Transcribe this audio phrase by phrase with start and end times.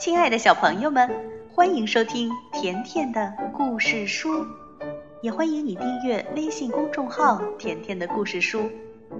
[0.00, 1.10] 亲爱的小朋友们，
[1.52, 4.46] 欢迎收听甜甜的故事书，
[5.20, 8.62] 也欢迎你订阅微信公众号“甜甜的故事书”。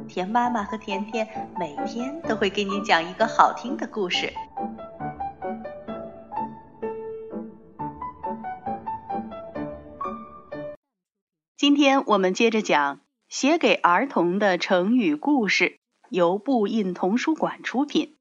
[0.08, 1.28] 甜妈妈和甜甜
[1.58, 4.32] 每天都会给你讲一个好听的故事。
[11.58, 15.76] 今天我们接着讲写给儿童的成语故事，
[16.08, 18.16] 由布印童书馆出品。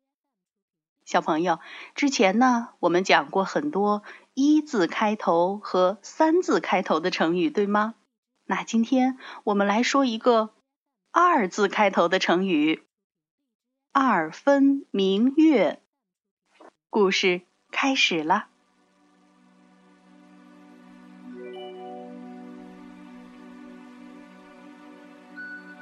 [1.10, 1.58] 小朋友，
[1.96, 4.04] 之前呢，我们讲过很多
[4.36, 7.96] 一字开头和三字开头的成语，对吗？
[8.46, 10.52] 那今天我们来说一个
[11.10, 12.84] 二字开头的成语
[13.92, 15.82] “二分明月”。
[16.92, 17.42] 故事
[17.72, 18.46] 开始了。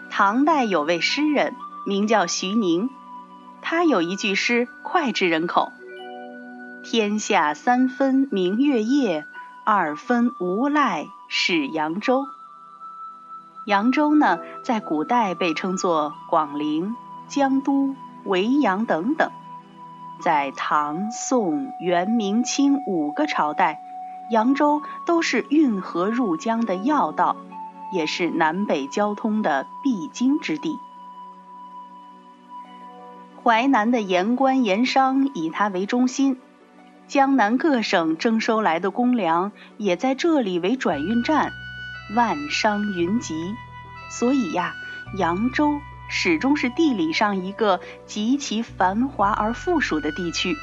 [0.09, 1.53] 唐代有位诗人，
[1.85, 2.89] 名叫徐宁。
[3.69, 5.73] 他有一句诗脍炙人口
[6.85, 9.25] ：“天下三分明月夜，
[9.65, 12.27] 二分无赖是扬州。”
[13.67, 16.95] 扬州呢，在古代被称作广陵、
[17.27, 19.31] 江都、维扬等等。
[20.21, 23.81] 在唐、宋、元、明、清五个朝代，
[24.31, 27.35] 扬州都是运河入江的要道，
[27.91, 30.79] 也是南北交通的必经之地。
[33.47, 36.37] 淮南的盐官盐商以它为中心，
[37.07, 41.53] 江南各省征收来的公粮也在这里为转运站，
[42.13, 43.55] 万商云集。
[44.09, 44.73] 所以呀，
[45.15, 50.57] 扬州始终是地理上一个极其繁华而富庶的地区。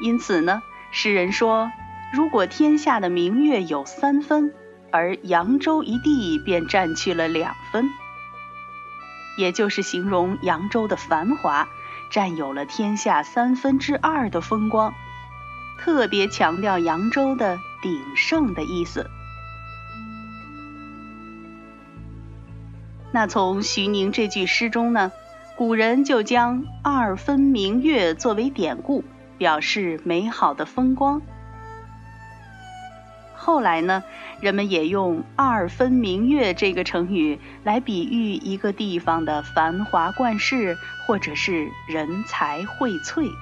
[0.00, 0.62] 因此呢，
[0.92, 1.70] 诗人说，
[2.14, 4.54] 如果天下的明月有三分，
[4.90, 7.90] 而扬州一地便占去了两分，
[9.36, 11.68] 也就是形容扬州的繁华。
[12.12, 14.92] 占有了天下三分之二的风光，
[15.80, 19.08] 特别强调扬州的鼎盛的意思。
[23.12, 25.10] 那从徐宁这句诗中呢，
[25.56, 29.04] 古人就将“二分明月”作为典故，
[29.38, 31.22] 表示美好的风光。
[33.44, 34.04] 后来呢，
[34.40, 43.32] 人们也用“二分明月”这个成语来比喻一个地方的繁华冠世，或者是人才荟萃。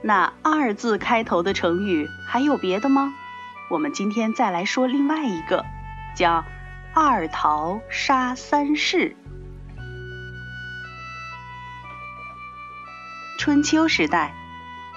[0.00, 3.12] 那二字开头的成语还有别的吗？
[3.68, 5.66] 我们今天再来说另外一个，
[6.16, 6.46] 叫
[6.96, 9.14] “二桃杀三士”。
[13.36, 14.32] 春秋时代，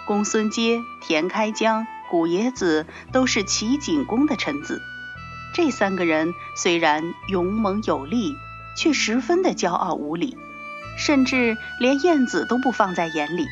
[0.07, 1.85] 公孙捷、田开疆。
[2.13, 4.83] 古冶子都是齐景公的臣子，
[5.55, 8.35] 这三个人虽然勇猛有力，
[8.77, 10.37] 却十分的骄傲无礼，
[10.95, 13.47] 甚至连晏子都不放在眼里。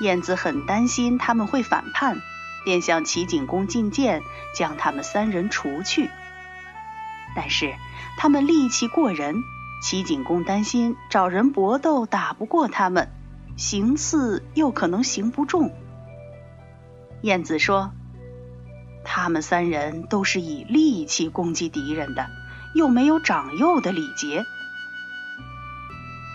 [0.00, 2.20] 晏子很担心他们会反叛，
[2.64, 4.20] 便向齐景公进谏，
[4.52, 6.10] 将他们三人除去。
[7.36, 7.72] 但是
[8.18, 9.44] 他们力气过人，
[9.80, 13.12] 齐景公担心找人搏斗打不过他们，
[13.56, 15.70] 行刺又可能行不中。
[17.22, 17.92] 晏子说
[19.04, 22.30] ：“他们三人都是以力气攻击敌人的，
[22.74, 24.44] 又没有长幼的礼节。”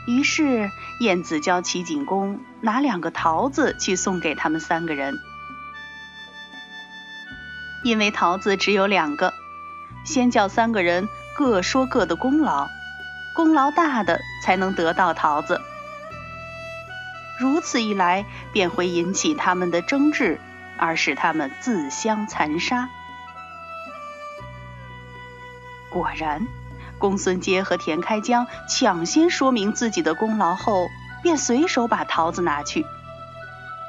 [0.07, 0.69] 于是
[1.00, 5.19] 晏子教齐景公拿两个桃子去送给他们三个人，
[7.84, 9.34] 因为桃子只有两个，
[10.06, 12.67] 先叫三个人各说各的功劳，
[13.35, 15.59] 功劳大的才能得到桃子。
[17.40, 20.40] 如此一来，便会引起他们的争执。
[20.77, 22.89] 而使他们自相残杀。
[25.89, 26.45] 果然，
[26.97, 30.87] 公孙捷和田开疆抢先说明自己的功劳后，
[31.23, 32.85] 便随手把桃子拿去。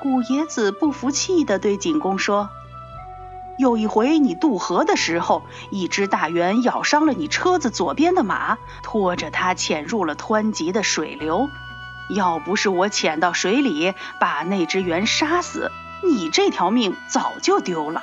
[0.00, 2.50] 古冶子不服气地对景公说
[3.58, 11.48] ：“有一回你渡河的时候，一只大猿咬伤了你车子左边的马，拖着它潜入了湍急的水流。
[12.10, 15.72] 要不是我潜到水里把那只猿杀死。”
[16.02, 18.02] 你这条命早就丢了，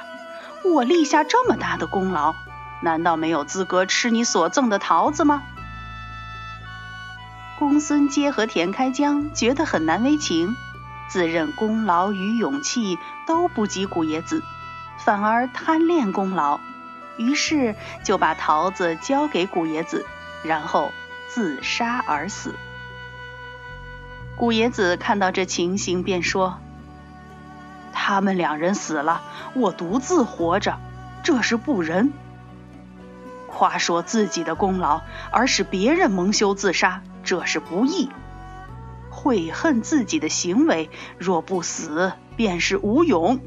[0.64, 2.36] 我立下这么大的功劳，
[2.82, 5.44] 难道没有资格吃你所赠的桃子吗？
[7.60, 10.56] 公孙捷和田开疆觉得很难为情，
[11.08, 14.44] 自认功劳与勇气都不及古冶子，
[14.98, 16.60] 反而贪恋功劳，
[17.16, 20.06] 于是就把桃子交给古冶子，
[20.44, 20.92] 然后
[21.30, 22.56] 自杀而死。
[24.36, 26.60] 古冶子看到这情形，便说。
[28.06, 29.22] 他们两人死了，
[29.54, 30.78] 我独自活着，
[31.24, 32.12] 这是不仁。
[33.48, 35.00] 夸说自己的功劳，
[35.32, 38.12] 而使别人蒙羞自杀，这是不义。
[39.10, 43.40] 悔恨自己的行为，若不死，便是无勇。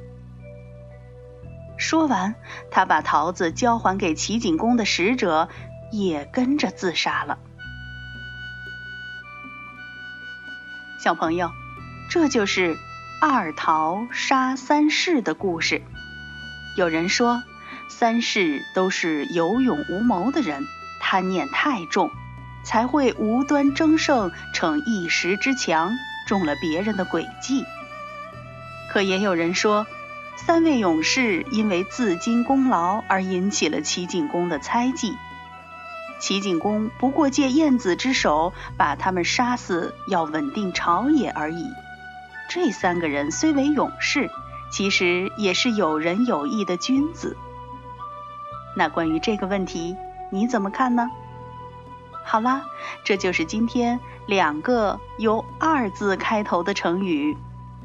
[1.77, 2.35] 说完，
[2.71, 5.51] 他把桃子交还给齐景公的使者，
[5.93, 7.37] 也跟着自杀了。
[10.99, 11.51] 小朋友，
[12.09, 12.79] 这就是
[13.19, 15.81] 二桃杀三士的故事。
[16.77, 17.43] 有人说，
[17.89, 20.67] 三士都是有勇无谋的人，
[21.01, 22.11] 贪念太重。
[22.63, 25.97] 才会无端争胜，逞一时之强，
[26.27, 27.65] 中了别人的诡计。
[28.91, 29.87] 可也有人说，
[30.37, 35.17] 三位勇士因为自矜功劳而引起了齐景公的猜忌。
[36.19, 41.65] 齐景公不过借晏子之手把他们杀死，要稳定朝野而已。
[42.49, 44.31] 这三个人虽为勇士，
[44.71, 47.37] 其实也是有仁有义的君子。
[48.77, 49.97] 那关于这个问题，
[50.31, 51.11] 你怎么看呢？
[52.25, 52.63] 好啦，
[53.05, 57.37] 这就是今天两个由“二”字开头的成语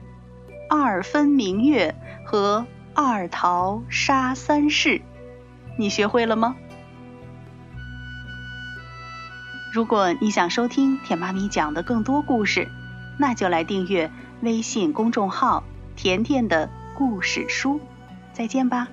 [0.69, 2.65] “二分明月”和
[2.95, 5.01] “二桃杀三士”，
[5.77, 6.55] 你学会了吗？
[9.73, 12.67] 如果你想收听甜妈咪讲的更多故事，
[13.17, 14.11] 那就来订阅
[14.41, 15.63] 微信公众号
[15.95, 17.79] “甜甜的故事书”。
[18.33, 18.87] 再见吧。